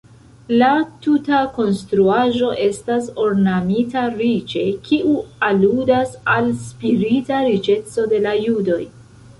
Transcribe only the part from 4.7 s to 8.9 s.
kiu aludas al spirita riĉeco de la judoj.